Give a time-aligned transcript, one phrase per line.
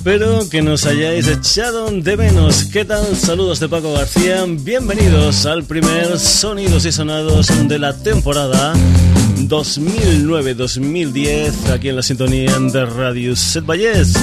[0.00, 2.64] Espero que nos hayáis echado de menos.
[2.64, 3.14] ¿Qué tal?
[3.14, 4.46] Saludos de Paco García.
[4.48, 8.72] Bienvenidos al primer Sonidos y Sonados de la temporada
[9.40, 14.14] 2009-2010 aquí en la sintonía de Radio Set Valles.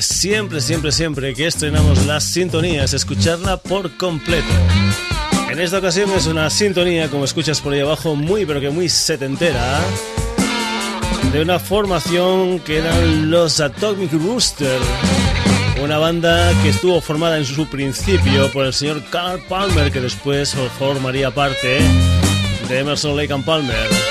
[0.00, 4.46] siempre, siempre, siempre que estrenamos las sintonías, escucharla por completo.
[5.50, 8.88] En esta ocasión es una sintonía, como escuchas por ahí abajo, muy pero que muy
[8.88, 9.80] setentera,
[11.32, 14.80] de una formación que eran los Atomic Rooster
[15.82, 20.54] una banda que estuvo formada en su principio por el señor Carl Palmer, que después
[20.78, 21.78] formaría parte
[22.68, 24.03] de Emerson Lake and Palmer.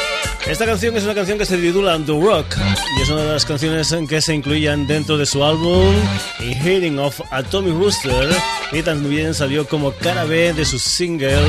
[0.48, 2.58] Esta canción es una canción que se titula The Rock
[2.98, 5.96] y es una de las canciones en que se incluían dentro de su álbum
[6.42, 8.30] In Hearing of Atomic Rooster
[8.74, 11.42] y también salió como cara B de su single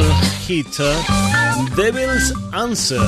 [0.47, 0.69] hit
[1.77, 3.00] Devil's Answer.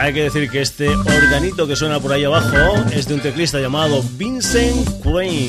[0.00, 3.60] Hay que decir que este organito que suena por ahí abajo es de un teclista
[3.60, 5.48] llamado Vincent Crane.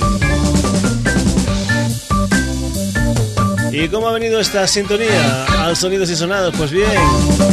[3.72, 6.54] ¿Y cómo ha venido esta sintonía al Sonidos y Sonados?
[6.56, 6.88] Pues bien,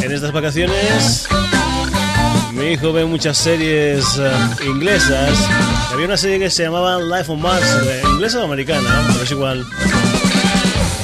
[0.03, 1.27] en estas vacaciones
[2.55, 4.31] mi hijo ve muchas series eh,
[4.67, 5.31] inglesas.
[5.93, 9.31] Había una serie que se llamaba Life on Mars, eh, inglesa o americana, pero es
[9.31, 9.67] igual.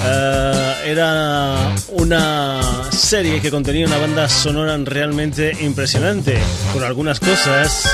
[0.04, 2.60] Eh, era una
[2.91, 6.38] serie que contenía una banda sonora realmente impresionante,
[6.72, 7.91] con algunas cosas,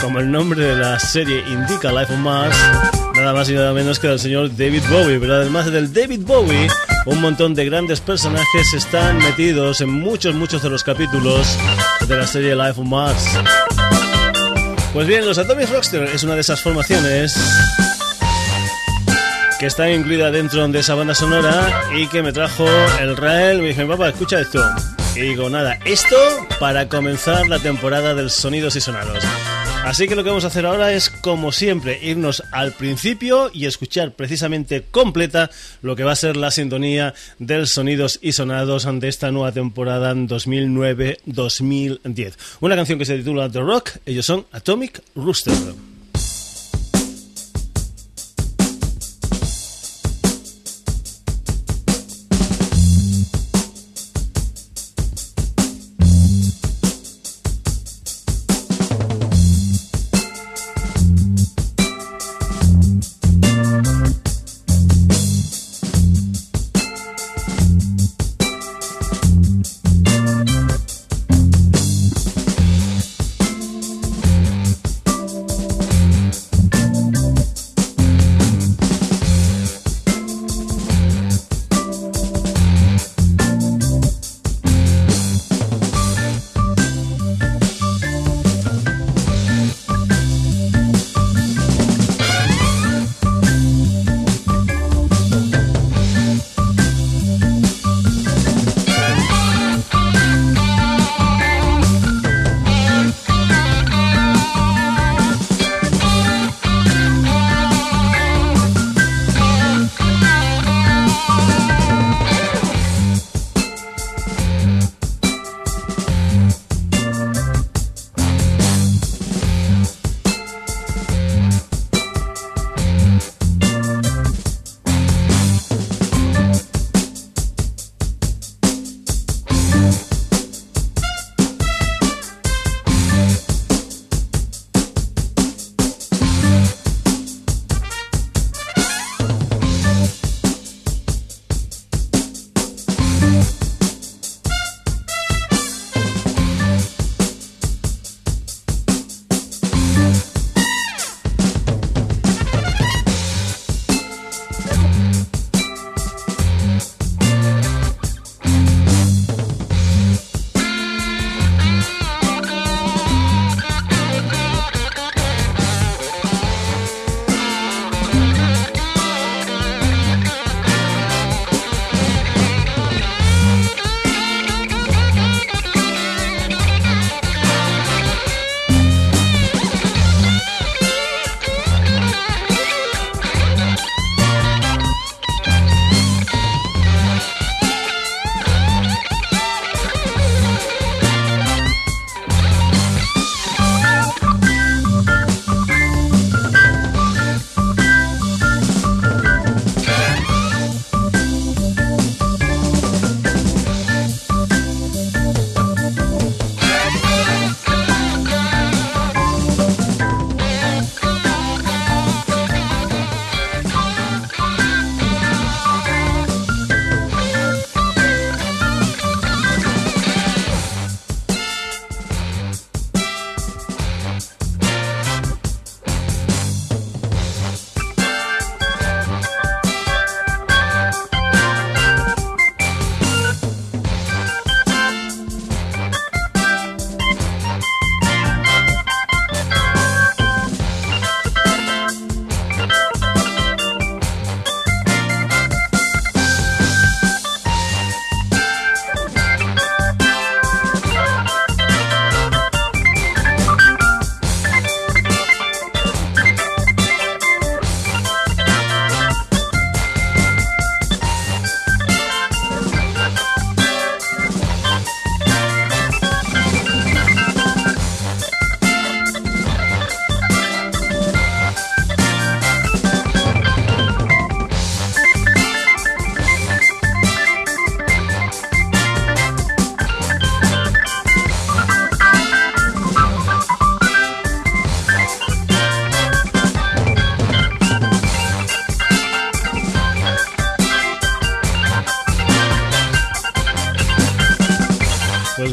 [0.00, 2.56] como el nombre de la serie indica, Life on Mars,
[3.14, 6.68] nada más y nada menos que del señor David Bowie, pero además del David Bowie,
[7.06, 11.58] un montón de grandes personajes están metidos en muchos, muchos de los capítulos
[12.10, 13.24] de la serie Life on Mars.
[14.92, 17.36] Pues bien, los Atomic Rockster es una de esas formaciones
[19.60, 22.66] que está incluida dentro de esa banda sonora y que me trajo
[23.00, 23.62] el Rael.
[23.62, 24.60] Me dije, papá, escucha esto.
[25.14, 26.16] Y digo, nada, esto
[26.58, 29.24] para comenzar la temporada del Sonidos y Sonados.
[29.84, 33.64] Así que lo que vamos a hacer ahora es, como siempre, irnos al principio y
[33.66, 35.50] escuchar precisamente completa
[35.82, 40.14] lo que va a ser la sintonía del Sonidos y Sonados ante esta nueva temporada
[40.14, 42.34] 2009-2010.
[42.60, 45.54] Una canción que se titula The Rock, ellos son Atomic Rooster.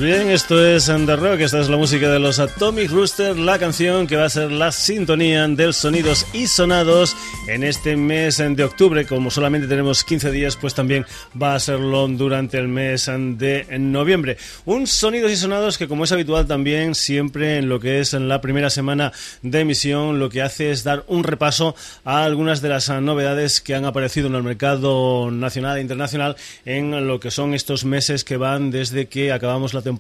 [0.07, 4.07] Bien, esto es The Rock, esta es la música de los Atomic Rooster, la canción
[4.07, 7.17] que va a ser la sintonía del Sonidos y Sonados
[7.49, 9.05] en este mes de octubre.
[9.05, 11.05] Como solamente tenemos 15 días, pues también
[11.39, 14.37] va a serlo durante el mes de noviembre.
[14.63, 18.29] Un Sonidos y Sonados que, como es habitual también, siempre en lo que es en
[18.29, 19.11] la primera semana
[19.41, 21.75] de emisión, lo que hace es dar un repaso
[22.05, 27.07] a algunas de las novedades que han aparecido en el mercado nacional e internacional en
[27.07, 29.96] lo que son estos meses que van desde que acabamos la temporada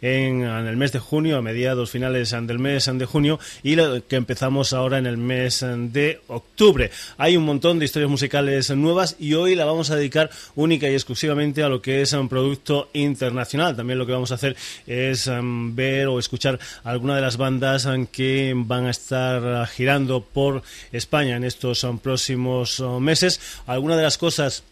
[0.00, 3.76] en, el mes de junio, a mediados finales del mes de junio, y
[4.08, 6.90] que empezamos ahora en el mes de octubre.
[7.18, 10.94] Hay un montón de historias musicales nuevas y hoy la vamos a dedicar única y
[10.94, 13.76] exclusivamente a lo que es un producto internacional.
[13.76, 14.56] También lo que vamos a hacer
[14.86, 20.62] es um, ver o escuchar alguna de las bandas que van a estar girando por
[20.92, 23.40] España en estos um, próximos meses.
[23.66, 24.64] Algunas de las cosas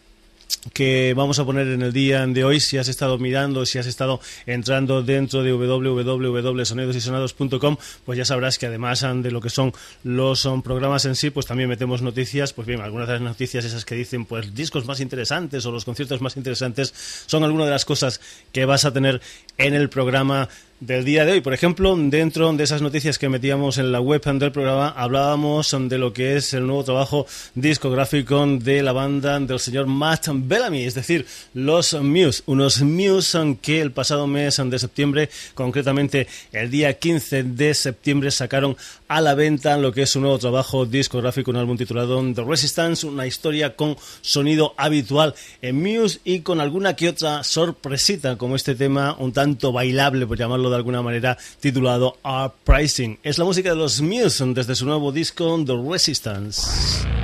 [0.73, 2.59] que vamos a poner en el día de hoy.
[2.59, 8.65] Si has estado mirando, si has estado entrando dentro de www.sonidosysonados.com, pues ya sabrás que
[8.65, 9.73] además de lo que son
[10.03, 12.51] los son programas en sí, pues también metemos noticias.
[12.53, 15.85] Pues bien, algunas de las noticias esas que dicen, pues discos más interesantes o los
[15.85, 16.93] conciertos más interesantes,
[17.25, 19.21] son algunas de las cosas que vas a tener
[19.57, 20.49] en el programa
[20.79, 21.41] del día de hoy.
[21.41, 25.97] Por ejemplo, dentro de esas noticias que metíamos en la web del programa, hablábamos de
[25.97, 30.95] lo que es el nuevo trabajo discográfico de la banda del señor Matt Bellamy, es
[30.95, 32.43] decir, los Muse.
[32.45, 38.77] Unos Muse que el pasado mes de septiembre, concretamente el día 15 de septiembre, sacaron
[39.09, 43.05] a la venta lo que es un nuevo trabajo discográfico, un álbum titulado The Resistance,
[43.05, 48.75] una historia con sonido habitual en Muse y con alguna que otra sorpresita, como este
[48.75, 53.17] tema un tanto bailable, por llamarlo de alguna manera, titulado Our Pricing.
[53.23, 57.18] Es la música de los Muse desde su nuevo disco The Resistance.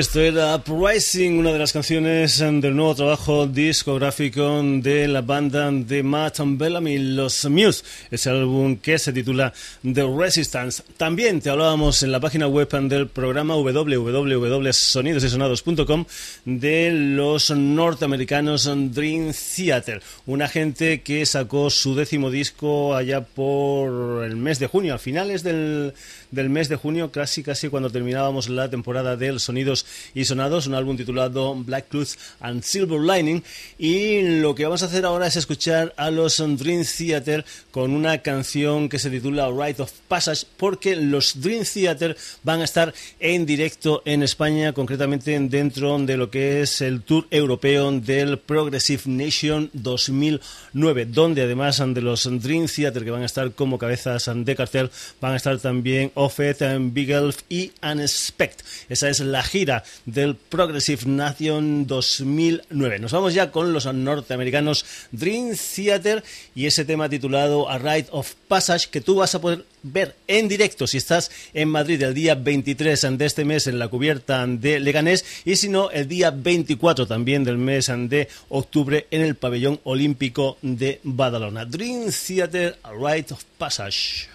[0.00, 6.02] Esto era Uprising, una de las canciones del nuevo trabajo discográfico de la banda de
[6.02, 9.52] Matt Bellamy, Los Muse, ese álbum que se titula
[9.82, 10.82] The Resistance.
[10.96, 16.06] También te hablábamos en la página web del programa www.sonidosysonados.com
[16.46, 24.36] de los norteamericanos Dream Theater, una gente que sacó su décimo disco allá por el
[24.36, 25.92] mes de junio, a finales del
[26.30, 30.74] del mes de junio, casi casi cuando terminábamos la temporada del Sonidos y Sonados, un
[30.74, 33.42] álbum titulado Black Cloth and Silver Lining.
[33.78, 38.18] Y lo que vamos a hacer ahora es escuchar a los Dream Theater con una
[38.18, 43.46] canción que se titula Rite of Passage, porque los Dream Theater van a estar en
[43.46, 49.70] directo en España, concretamente dentro de lo que es el tour europeo del Progressive Nation
[49.72, 54.90] 2009, donde además de los Dream Theater que van a estar como cabezas de cartel,
[55.20, 56.58] van a estar también Offet,
[56.92, 58.60] Big Elf y Unexpect.
[58.88, 62.98] Esa es la gira del Progressive Nation 2009.
[62.98, 66.22] Nos vamos ya con los norteamericanos Dream Theater
[66.54, 70.48] y ese tema titulado A Rite of Passage que tú vas a poder ver en
[70.48, 74.80] directo si estás en Madrid el día 23 de este mes en la cubierta de
[74.80, 79.80] Leganés y si no el día 24 también del mes de octubre en el pabellón
[79.84, 81.64] olímpico de Badalona.
[81.64, 84.28] Dream Theater A Rite of Passage.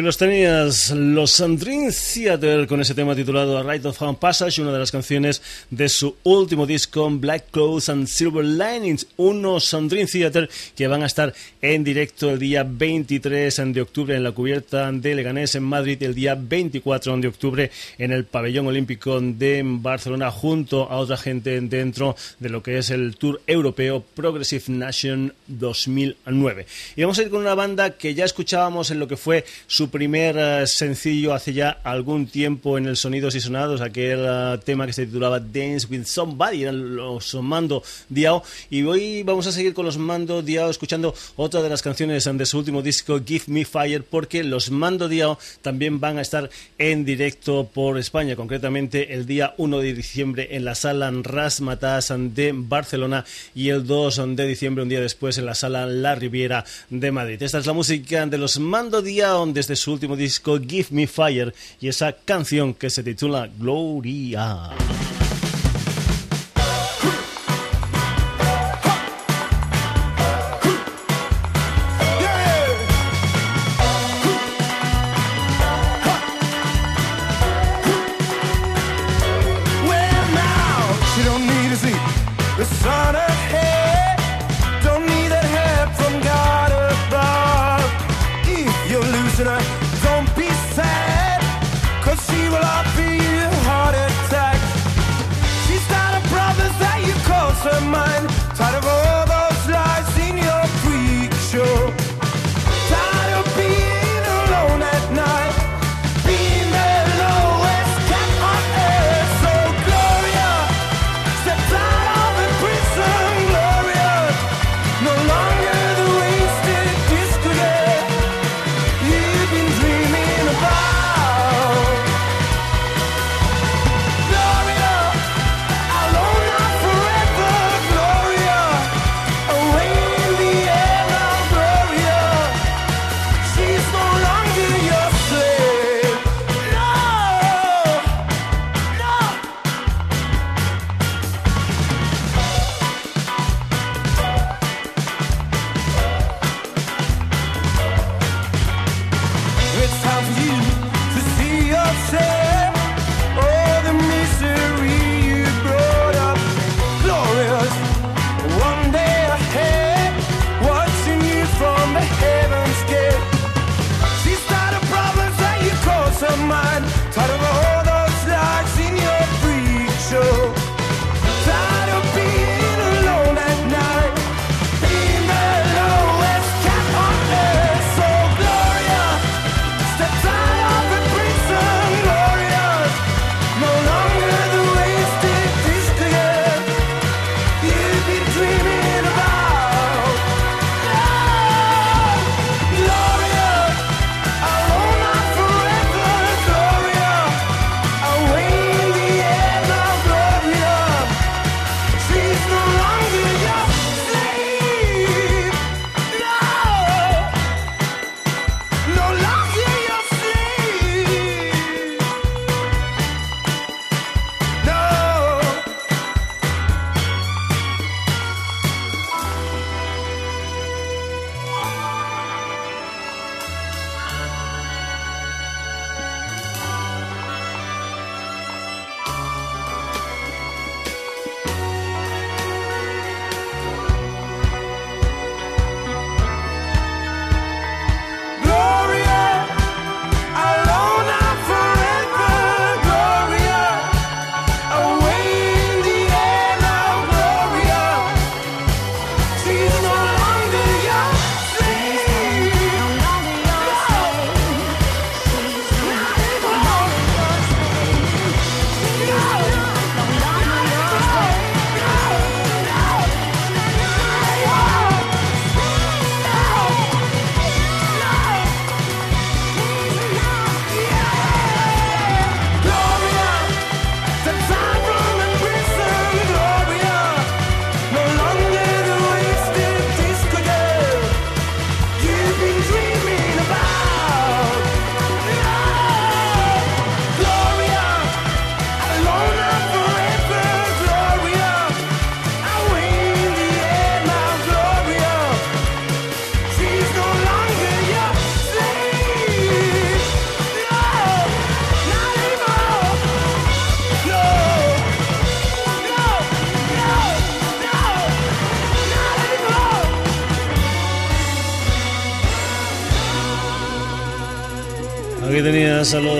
[0.00, 1.40] Los tenías, los
[1.88, 5.40] Dream Theater con ese tema titulado A Rite of Home Passage, una de las canciones
[5.70, 11.06] de su último disco Black Clothes and Silver Linings, unos Dream Theater que van a
[11.06, 16.02] estar en directo el día 23 de octubre en la cubierta de Leganés en Madrid,
[16.02, 21.60] el día 24 de octubre en el pabellón olímpico de Barcelona junto a otra gente
[21.62, 26.66] dentro de lo que es el Tour Europeo Progressive Nation 2009.
[26.96, 29.88] Y vamos a ir con una banda que ya escuchábamos en lo que fue su
[29.88, 34.86] primer eh, sencillo hace ya algún tiempo en el Sonidos y Sonados, aquel eh, tema
[34.86, 38.42] que se titulaba Dance with Somebody, eran los Mando Diao.
[38.70, 42.46] Y hoy vamos a seguir con los Mando Diao escuchando otra de las canciones de
[42.46, 47.04] su último disco, Give Me Fire, porque los Mando Diao también van a estar en
[47.04, 52.52] directo por España, concretamente el día 1 de diciembre en la sala Ras Matas de
[52.54, 57.12] Barcelona y el 2 de diciembre, un día después, en la sala La Riviera de
[57.12, 57.42] Madrid.
[57.42, 61.54] Esta es la música de los Mando Diao desde su último disco Give Me Fire
[61.80, 64.70] y esa canción que se titula Gloria.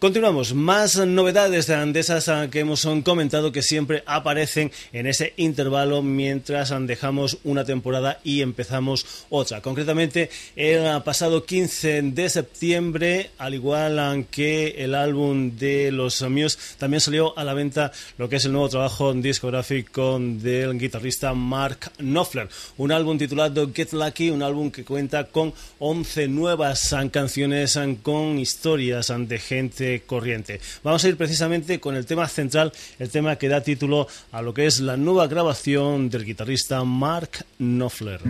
[0.00, 6.02] Continuamos, más novedades de esas ah, que hemos comentado que siempre aparecen en ese intervalo
[6.02, 9.60] mientras ah, dejamos una temporada y empezamos otra.
[9.60, 16.56] Concretamente, el ah, pasado 15 de septiembre, al igual que el álbum de los Muse,
[16.78, 21.90] también salió a la venta lo que es el nuevo trabajo discográfico del guitarrista Mark
[21.98, 22.48] Knopfler.
[22.76, 29.12] Un álbum titulado Get Lucky, un álbum que cuenta con 11 nuevas canciones con historias
[29.16, 30.60] de gente corriente.
[30.82, 34.54] Vamos a ir precisamente con el tema central, el tema que da título a lo
[34.54, 38.20] que es la nueva grabación del guitarrista Mark Knopfler.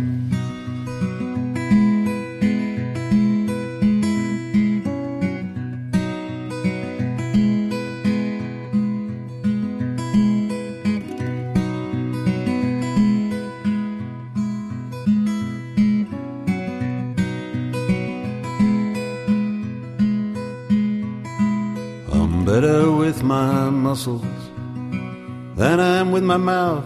[26.28, 26.84] My mouth.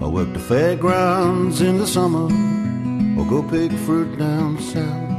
[0.00, 2.24] I work the fairgrounds in the summer
[3.16, 5.10] or go pick fruit down south.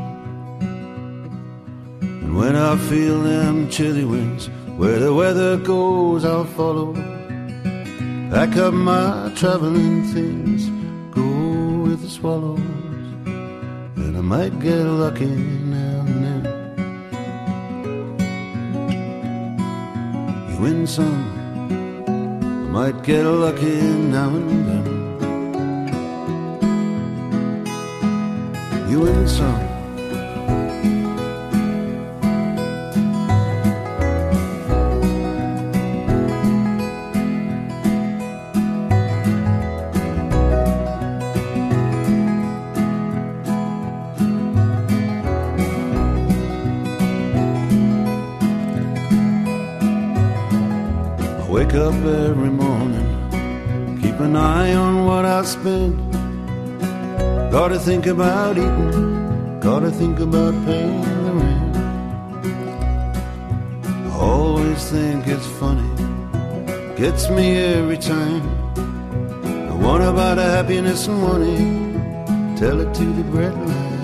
[2.02, 6.94] And when I feel them chilly winds, where the weather goes, I'll follow.
[8.30, 10.68] Pack up my traveling things,
[11.16, 11.24] go
[11.86, 16.44] with the swallows, and I might get lucky now and then.
[20.50, 21.35] you win some.
[22.76, 23.80] Might get lucky
[24.12, 24.86] now and then.
[28.90, 29.62] You win some.
[51.50, 52.65] Wake up every morning,
[54.96, 55.94] on what I spend.
[57.52, 61.78] Gotta think about eating, gotta think about paying the rent.
[63.86, 65.90] I always think it's funny,
[66.96, 68.44] gets me every time.
[69.72, 71.58] I want about happiness and money,
[72.58, 73.96] tell it to the breadline.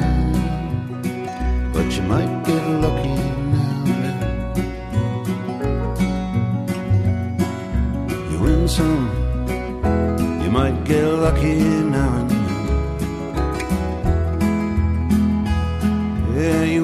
[1.74, 3.22] But you might get lucky
[8.72, 9.21] some.
[10.62, 11.56] Might get lucky
[11.90, 12.46] now and then.
[16.36, 16.84] Yeah, you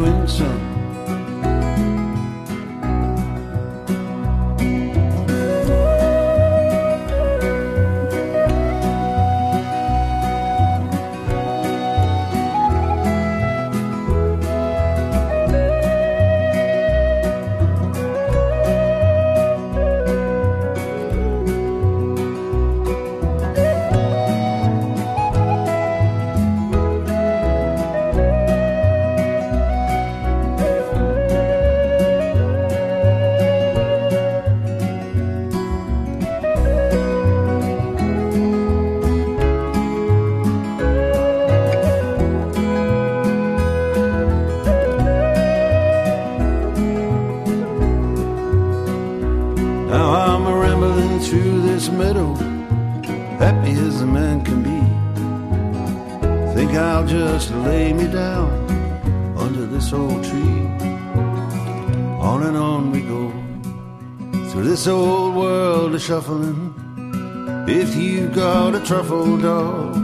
[68.87, 69.97] truffle dog,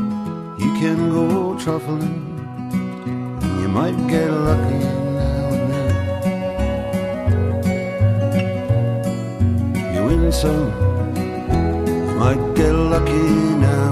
[0.60, 2.20] you can go truffling.
[3.42, 4.80] And you might get lucky
[5.20, 5.96] now and then.
[9.96, 10.70] You win some,
[12.20, 13.30] might get lucky
[13.68, 13.83] now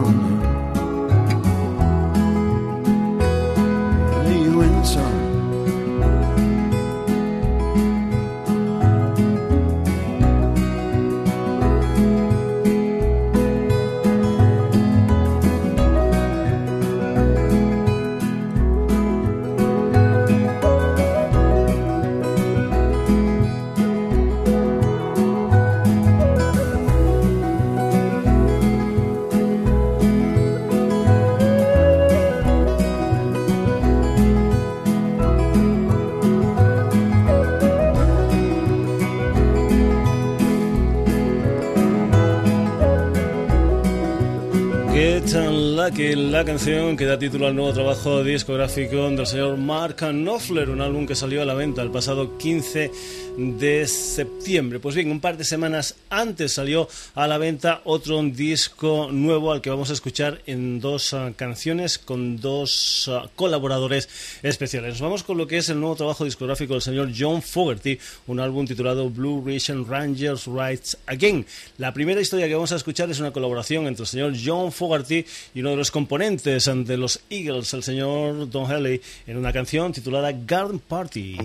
[45.96, 50.82] que la canción que da título al nuevo trabajo discográfico del señor Mark Knopfler, un
[50.82, 52.92] álbum que salió a la venta el pasado 15
[53.38, 54.80] de septiembre.
[54.80, 59.62] Pues bien, un par de semanas antes salió a la venta otro disco nuevo al
[59.62, 64.10] que vamos a escuchar en dos uh, canciones con dos uh, colaboradores
[64.44, 64.92] especiales.
[64.92, 68.40] Nos vamos con lo que es el nuevo trabajo discográfico del señor John Fogerty, un
[68.40, 71.46] álbum titulado Blue Ridge Rangers Rights Again.
[71.78, 75.26] La primera historia que vamos a escuchar es una colaboración entre el señor John Fogerty
[75.54, 79.92] y uno de los componentes de los Eagles, el señor Don Haley, en una canción
[79.92, 81.38] titulada Garden Party.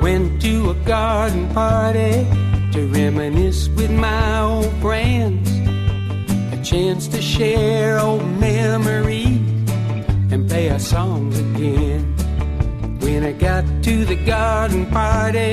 [0.00, 2.26] Went to a garden party
[2.72, 5.50] to reminisce with my old friends.
[6.52, 9.40] A chance to share old memories
[10.32, 12.02] and play our songs again.
[13.00, 15.52] When I got to the garden party,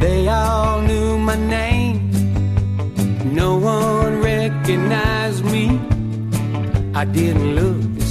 [0.00, 2.10] they all knew my name.
[3.34, 5.80] No one recognized me.
[6.94, 8.05] I didn't look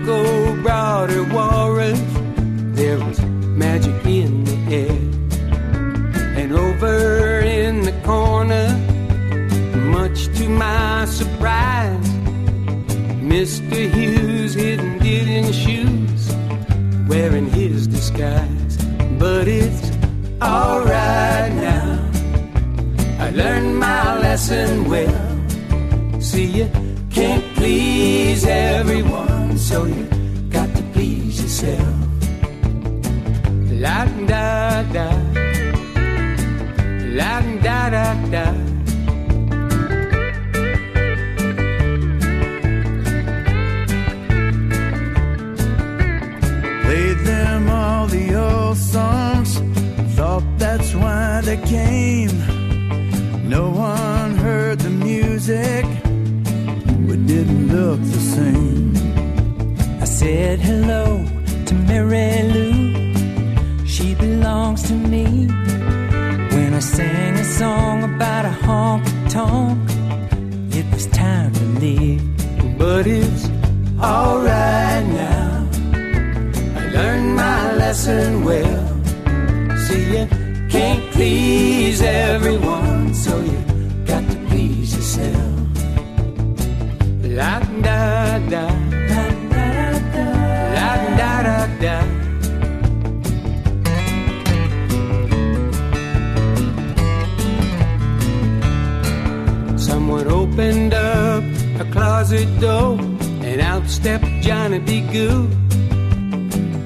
[0.00, 1.10] Yoko brought
[2.74, 4.98] there was magic in the air.
[6.38, 8.68] And over in the corner,
[9.90, 12.08] much to my surprise,
[13.20, 13.92] Mr.
[13.92, 16.34] Hughes hidden in shoes,
[17.06, 18.76] wearing his disguise.
[19.18, 19.90] But it's
[20.40, 22.10] alright now.
[23.18, 26.20] I learned my lesson well.
[26.20, 26.70] See, you
[27.10, 29.29] can't please everyone,
[29.70, 30.04] so you
[30.50, 31.94] got to please yourself.
[33.84, 35.08] La da da,
[37.18, 38.59] la da da da.
[78.06, 78.86] My well.
[79.86, 80.26] See, you
[80.68, 83.58] can't please everyone, so you
[84.06, 85.68] got to please yourself.
[87.22, 88.66] La da da,
[89.10, 89.66] la da
[90.14, 90.26] da,
[90.76, 91.96] la da da da.
[99.76, 101.42] Someone opened up
[101.80, 102.98] a closet door,
[103.42, 105.00] and out stepped Johnny B.
[105.12, 105.50] Good,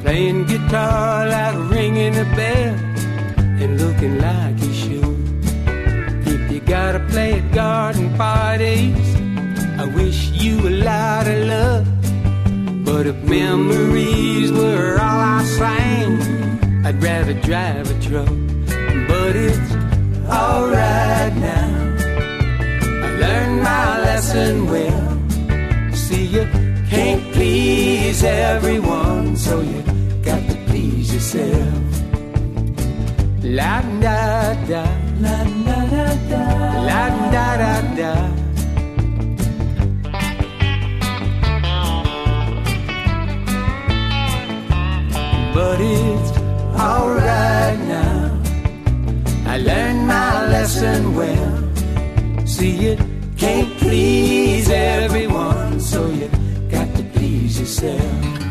[0.05, 2.75] playing guitar like ringing a bell,
[3.63, 5.17] and looking like he should.
[6.27, 9.09] If you gotta play at garden parties,
[9.79, 11.87] I wish you a lot of luck.
[12.85, 18.37] But if memories were all I sang, I'd rather drive a truck.
[19.09, 19.71] But it's
[20.29, 21.73] alright now.
[23.07, 25.09] I learned my lesson well.
[25.95, 26.45] See, you
[26.91, 29.94] can't please everyone, so you
[31.15, 31.85] yourself.
[33.45, 34.85] La da da,
[35.21, 35.37] la
[35.67, 36.45] da da da,
[36.89, 37.03] la
[37.35, 38.15] da da da.
[45.55, 46.31] But it's
[46.77, 48.43] alright now.
[49.47, 52.47] I learned my lesson well.
[52.47, 52.99] See, it
[53.37, 56.29] can't please everyone, so you
[56.69, 58.44] got to please yourself.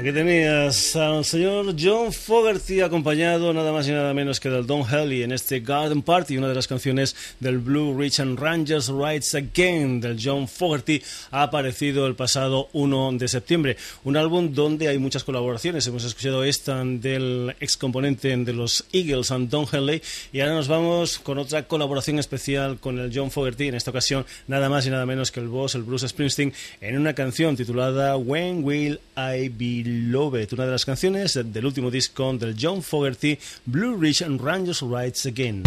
[0.00, 4.82] Aquí tenías al señor John Fogerty acompañado nada más y nada menos que del Don
[4.82, 9.34] Helly en este Garden Party, una de las canciones del Blue Ridge and Rangers Rides
[9.34, 13.76] Again del John Fogerty ha aparecido el pasado 1 de septiembre.
[14.02, 15.86] Un álbum donde hay muchas colaboraciones.
[15.86, 20.00] Hemos escuchado esta del ex componente de los Eagles, and Don Henley,
[20.32, 24.24] y ahora nos vamos con otra colaboración especial con el John Fogerty, en esta ocasión
[24.48, 28.16] nada más y nada menos que el boss, el Bruce Springsteen, en una canción titulada
[28.16, 33.38] When Will I Be Love una de las canciones del último disco del John Fogerty,
[33.66, 35.62] Blue Ridge and Rangers Rides Again.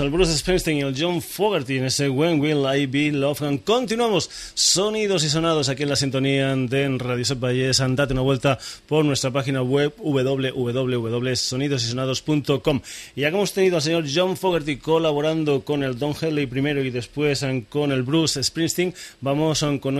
[0.00, 3.60] Al Bruce Springsteen y el John Fogerty en ese When Will I Be Loved.
[3.64, 7.78] Continuamos sonidos y sonados aquí en la sintonía de Radio Set Valles.
[7.78, 12.80] Date una vuelta por nuestra página web www.sonidosysonados.com.
[13.16, 16.90] Y ya hemos tenido al señor John Fogerty colaborando con el Don Henley primero y
[16.90, 19.98] después con el Bruce Springsteen, vamos con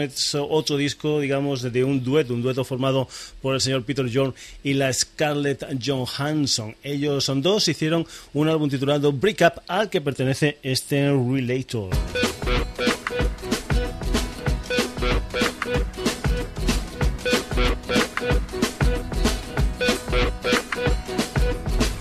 [0.48, 3.06] otro disco, digamos, de un dueto, un dueto formado
[3.42, 6.76] por el señor Peter John y la Scarlett Johansson.
[6.82, 11.90] Ellos son dos, hicieron un álbum titulado Break Up al que pertenece este Relator.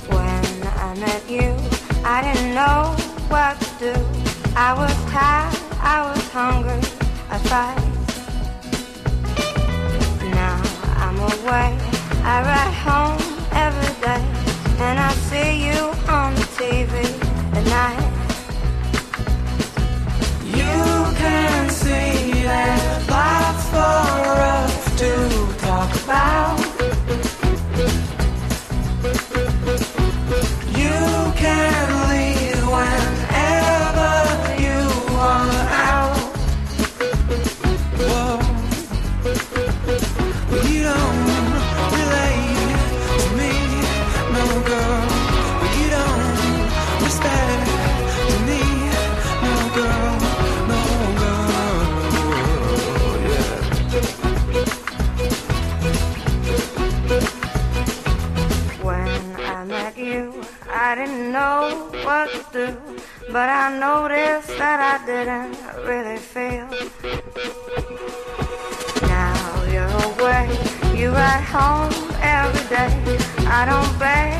[0.09, 0.43] When
[0.77, 1.55] I met you,
[2.05, 2.95] I didn't know
[3.29, 3.93] what to do.
[4.55, 5.51] I was tired,
[5.81, 6.79] I was hungry,
[7.31, 7.81] I fight.
[10.29, 10.61] Now
[10.97, 11.75] I'm away,
[12.23, 13.17] I ride home
[13.51, 14.23] every day,
[14.79, 17.30] and I see you on the TV
[20.43, 20.77] You
[21.15, 25.11] can see that life's for us to
[25.65, 26.57] talk about.
[30.75, 30.99] You
[31.37, 31.80] can
[63.31, 65.55] But I noticed that I didn't
[65.87, 66.67] really feel.
[69.07, 70.49] Now you're away,
[70.99, 73.17] you're at home every day.
[73.47, 74.30] I don't beg.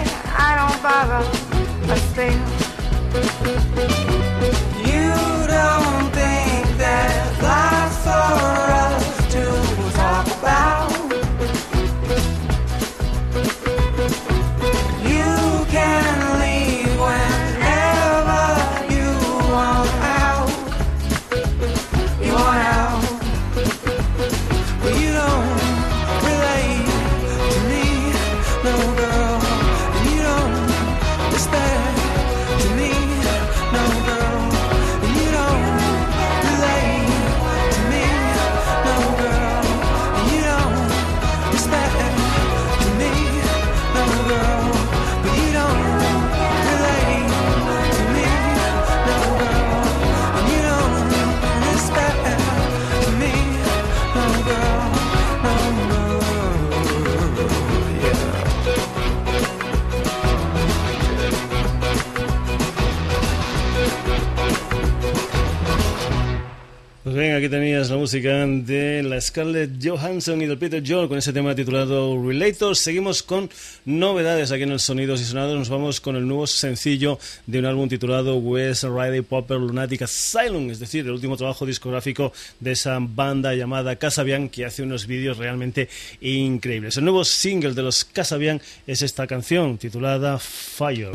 [67.11, 71.17] Pues bien, aquí tenías la música de la Scarlett Johansson y del Peter Joel con
[71.17, 72.73] ese tema titulado Relator.
[72.73, 73.49] Seguimos con
[73.83, 75.57] novedades aquí en el Sonidos y Sonados.
[75.57, 80.69] Nos vamos con el nuevo sencillo de un álbum titulado West Rider Popper Lunatic Asylum,
[80.69, 82.31] es decir, el último trabajo discográfico
[82.61, 85.89] de esa banda llamada Casabian que hace unos vídeos realmente
[86.21, 86.95] increíbles.
[86.95, 91.11] El nuevo single de los Casabian es esta canción titulada Fire.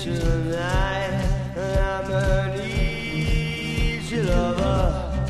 [0.00, 1.12] Tonight.
[1.54, 5.28] I'm an easy lover.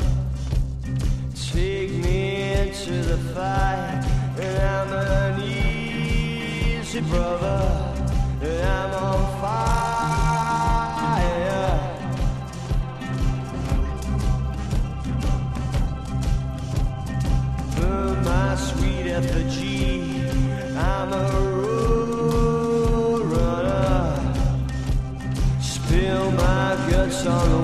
[1.35, 4.05] Take me into the fight.
[4.39, 7.61] And I'm an easy brother.
[8.41, 9.69] And I'm on fire.
[17.75, 20.23] Burn my sweet effigy.
[20.77, 21.52] I'm a
[27.23, 27.62] 沙漏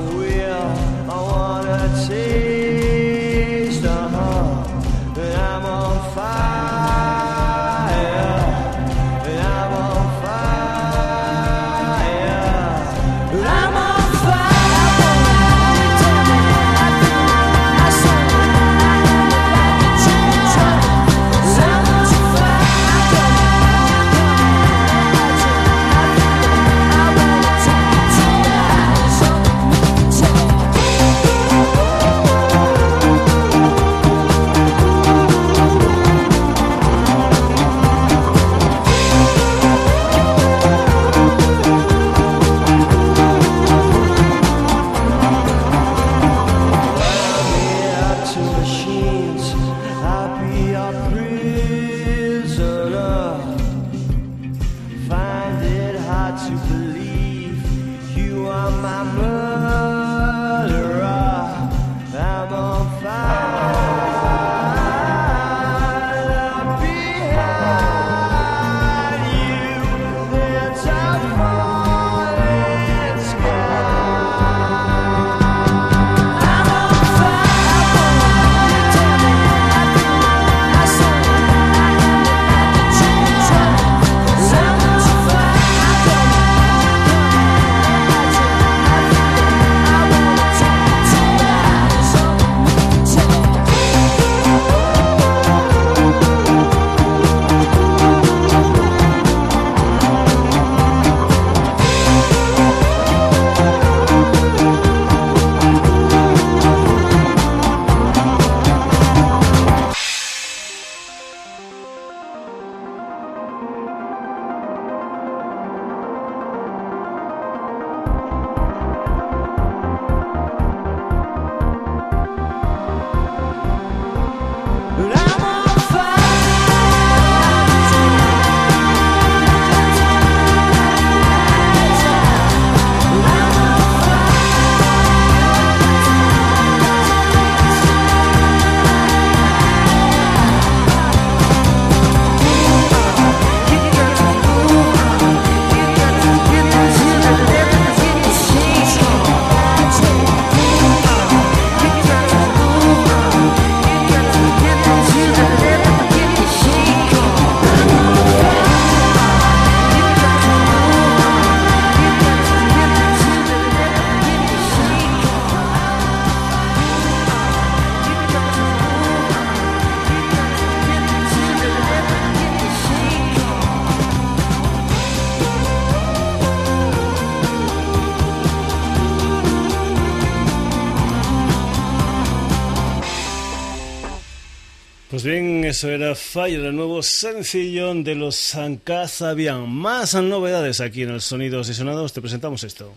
[185.79, 189.69] eso era Fire, el nuevo sencillo de los Sankazabian.
[189.69, 192.95] Más novedades aquí en el Sonidos y Sonados, te presentamos esto.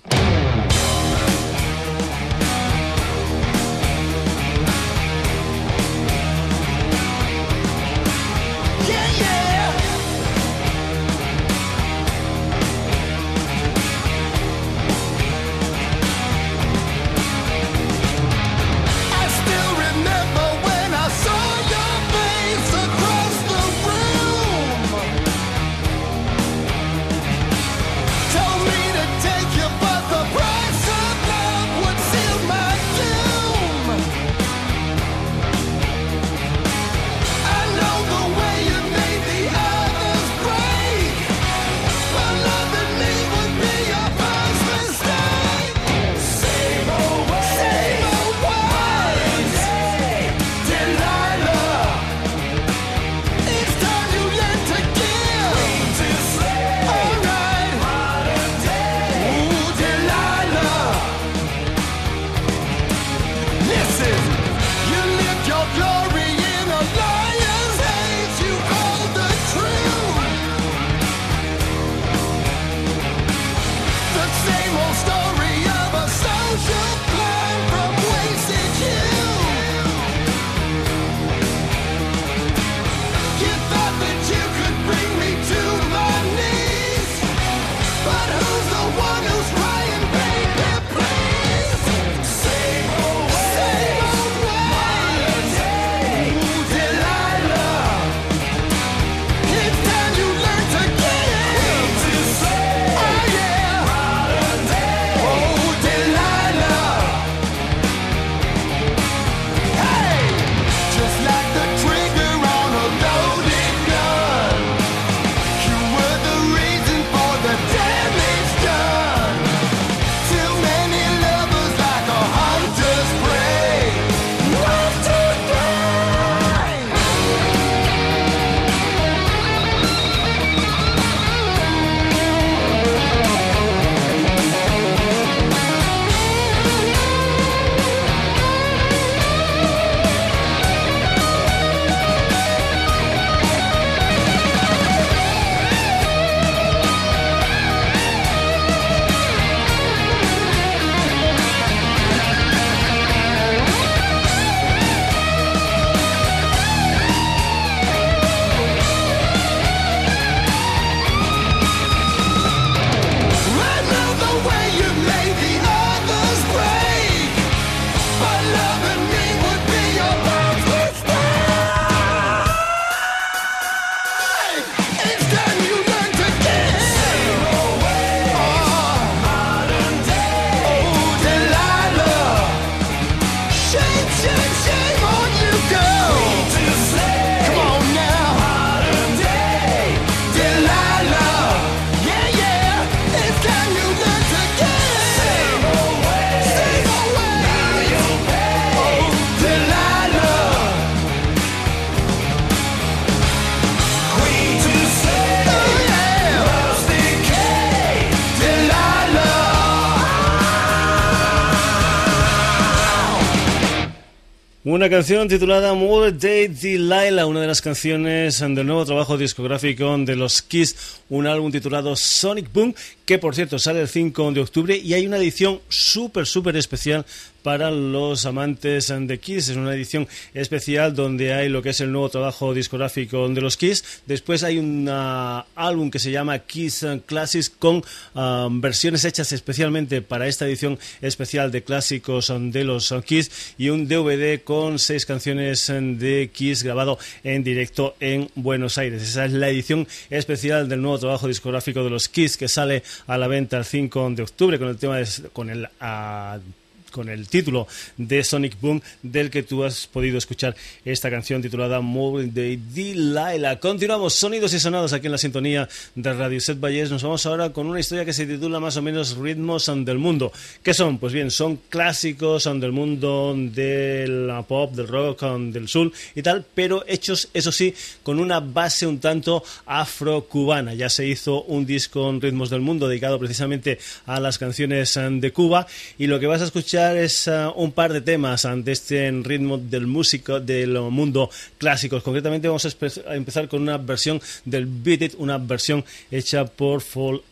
[214.92, 220.42] Canción titulada Mother Day Delilah, una de las canciones del nuevo trabajo discográfico de los
[220.42, 222.74] Kiss, un álbum titulado Sonic Boom,
[223.06, 227.06] que por cierto sale el 5 de octubre y hay una edición súper, súper especial
[227.42, 229.48] para los amantes de Kiss.
[229.48, 233.56] Es una edición especial donde hay lo que es el nuevo trabajo discográfico de los
[233.56, 234.02] Kiss.
[234.06, 237.82] Después hay un álbum que se llama Kiss Classics con
[238.14, 243.88] um, versiones hechas especialmente para esta edición especial de clásicos de los Kiss y un
[243.88, 249.02] DVD con seis canciones de Kiss grabado en directo en Buenos Aires.
[249.02, 253.18] Esa es la edición especial del nuevo trabajo discográfico de los Kiss que sale a
[253.18, 256.61] la venta el 5 de octubre con el tema de, con el uh,
[256.92, 257.66] con el título
[257.96, 263.58] de Sonic Boom, del que tú has podido escuchar esta canción titulada Mobile de Delilah.
[263.58, 266.90] Continuamos, sonidos y sonados aquí en la sintonía de Radio Set Valles.
[266.90, 270.30] Nos vamos ahora con una historia que se titula más o menos Ritmos del Mundo.
[270.62, 270.98] ¿Qué son?
[270.98, 276.84] Pues bien, son clásicos del mundo del pop, del rock, del soul y tal, pero
[276.86, 280.74] hechos, eso sí, con una base un tanto afro-cubana.
[280.74, 285.32] Ya se hizo un disco en Ritmos del Mundo dedicado precisamente a las canciones de
[285.32, 285.66] Cuba
[285.98, 289.58] y lo que vas a escuchar es uh, un par de temas ante este ritmo
[289.58, 292.02] del músico del mundo clásicos.
[292.02, 297.22] Concretamente vamos a, empezar con una versión del Beat It, una versión hecha por Fall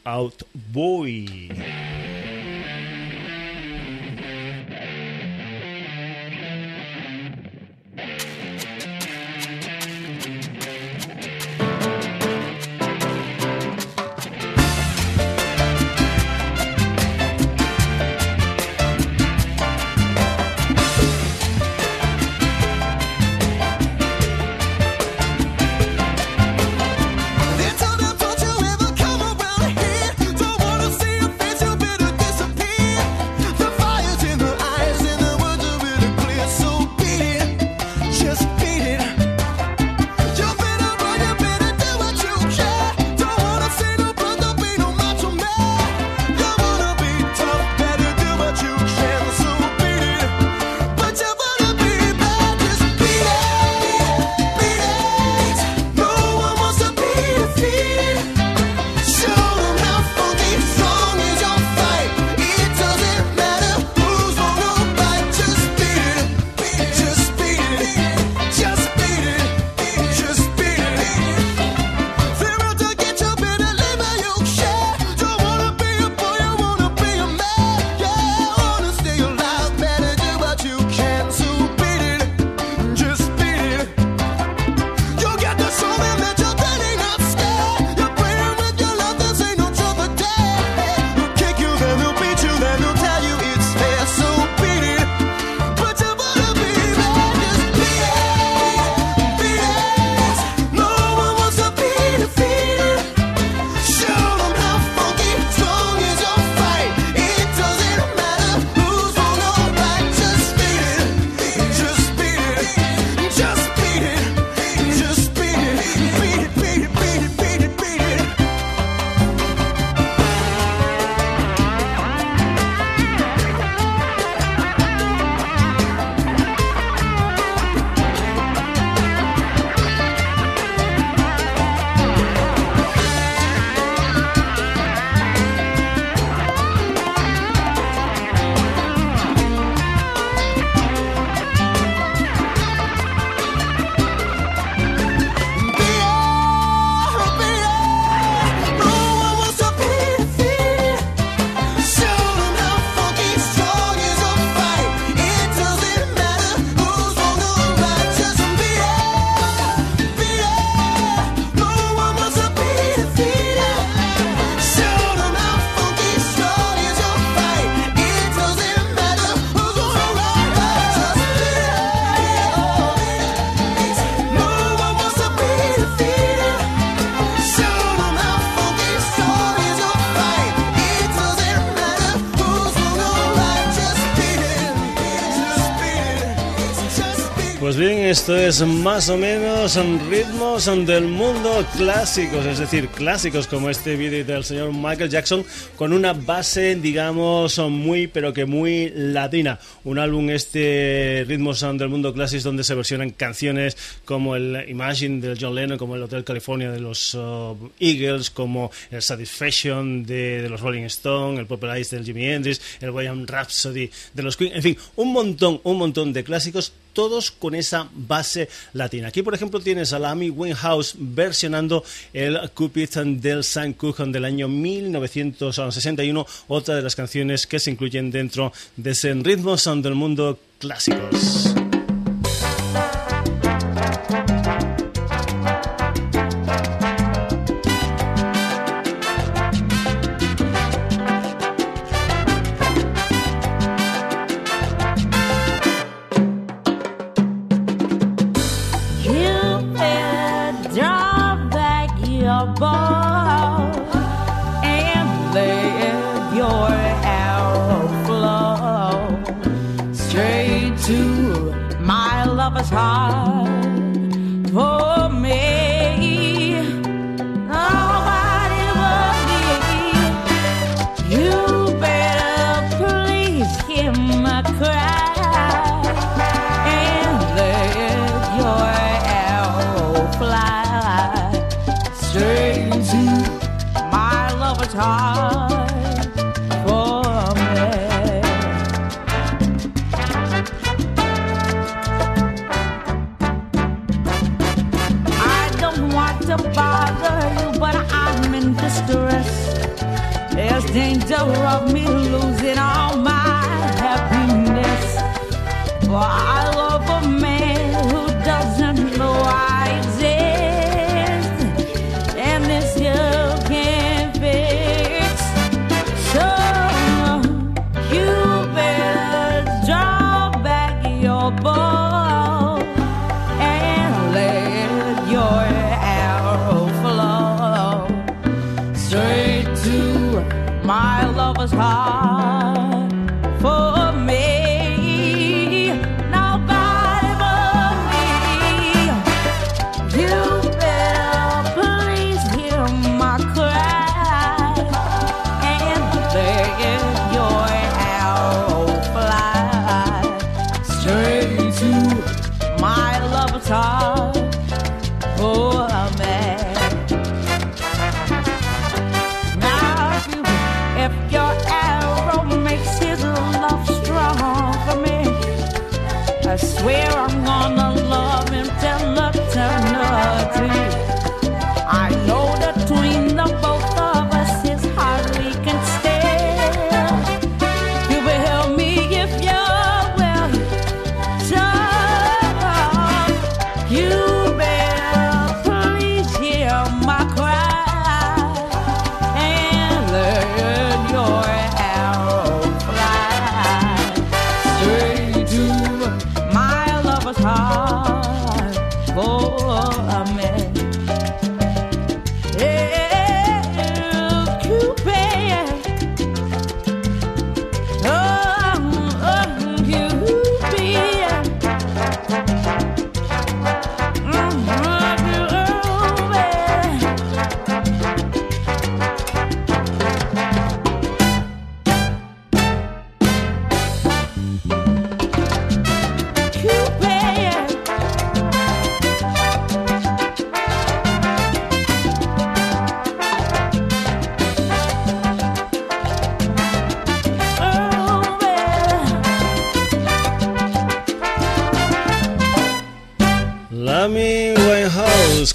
[187.70, 188.00] Out Boy.
[188.10, 194.24] esto es más o menos ritmos del mundo clásicos, es decir, clásicos como este vídeo
[194.24, 195.44] del señor Michael Jackson
[195.76, 199.60] con una base, digamos, muy pero que muy latina.
[199.84, 205.38] Un álbum este ritmos del mundo clásicos donde se versionan canciones como el Imagine del
[205.40, 210.60] John Lennon, como el Hotel California de los uh, Eagles, como el Satisfaction de, los
[210.60, 214.62] Rolling Stones, el Purple Eyes del Jimi Hendrix, el Bohemian Rhapsody de los Queen, en
[214.62, 219.08] fin, un montón, un montón de clásicos todos con esa base latina.
[219.08, 221.82] Aquí, por ejemplo, tienes a la Amy Winehouse versionando
[222.12, 228.10] el Cupid del San Kuchen del año 1961, otra de las canciones que se incluyen
[228.10, 231.49] dentro de ese ritmos del mundo clásicos.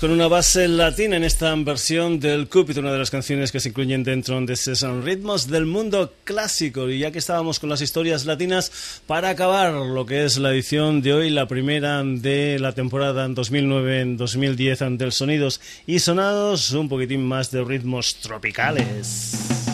[0.05, 3.69] Con una base latina en esta versión del Cupid, una de las canciones que se
[3.69, 6.87] incluyen dentro de esos ritmos del mundo clásico.
[6.91, 11.01] Y ya que estábamos con las historias latinas, para acabar lo que es la edición
[11.01, 17.49] de hoy, la primera de la temporada 2009-2010 del Sonidos y Sonados, un poquitín más
[17.49, 19.64] de ritmos tropicales.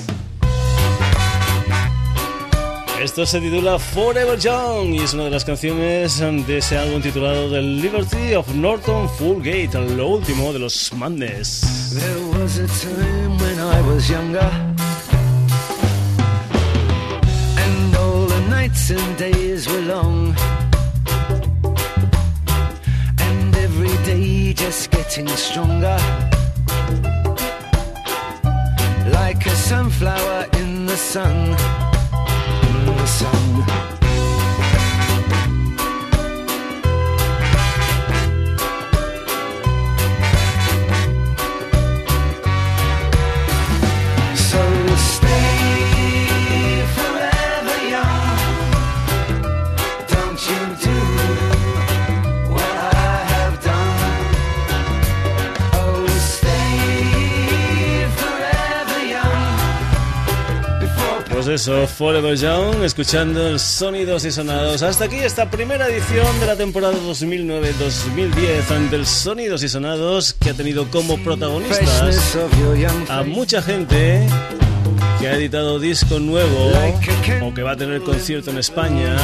[3.02, 7.49] Esto se titula Forever Young y es una de las canciones de ese álbum titulado
[7.49, 11.95] The Liberty of Norton Gate, lo último de los Madness.
[11.95, 14.47] There was a time when I was younger,
[17.58, 20.36] and all the nights and days were long,
[23.18, 25.97] and every day just getting stronger,
[29.12, 31.58] like a sunflower in the sun.
[33.02, 34.01] The sun.
[61.52, 64.82] Eso, Forever Young, escuchando el sonidos y sonados.
[64.84, 70.54] Hasta aquí esta primera edición de la temporada 2009-2010 del Sonidos y Sonados, que ha
[70.54, 72.38] tenido como protagonistas
[73.10, 74.26] a mucha gente
[75.20, 76.72] que ha editado disco nuevo
[77.43, 79.18] o que va a tener concierto en España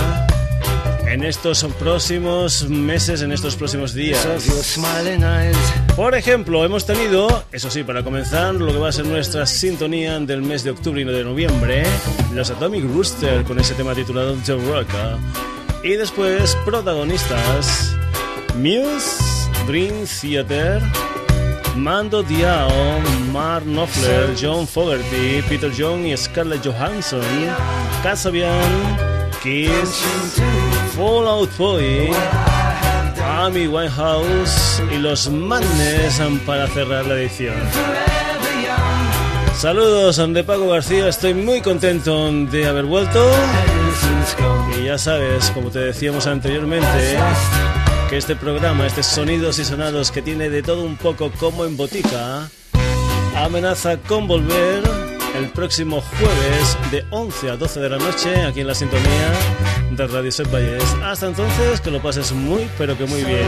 [1.07, 4.27] en estos próximos meses, en estos próximos días.
[5.95, 10.19] Por ejemplo, hemos tenido, eso sí, para comenzar, lo que va a ser nuestra sintonía
[10.19, 11.85] del mes de octubre y no de noviembre,
[12.33, 14.89] los Atomic Rooster con ese tema titulado The Rock.
[15.83, 17.95] Y después, protagonistas,
[18.55, 20.81] Muse, Dream Theater,
[21.75, 22.69] Mando Diao,
[23.31, 27.21] Mark Knopfler, John Fogerty, Peter Young y Scarlett Johansson,
[28.03, 28.97] Casabian,
[29.43, 30.03] Kiss,
[30.97, 32.09] Fallout Boy,
[33.23, 37.53] Amy Winehouse y los Madness para cerrar la edición.
[39.55, 43.29] Saludos de Paco García, estoy muy contento de haber vuelto
[44.75, 47.15] y ya sabes, como te decíamos anteriormente,
[48.09, 51.77] que este programa, este Sonidos y Sonados que tiene de todo un poco como en
[51.77, 52.49] botica,
[53.35, 55.06] amenaza con volver
[55.37, 59.31] el próximo jueves de 11 a 12 de la noche aquí en la sintonía
[59.91, 60.83] de Radio Set Valles.
[61.03, 63.45] Hasta entonces, que lo pases muy, pero que muy bien.